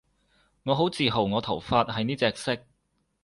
[0.63, 2.57] 我好自豪我頭髮係呢隻色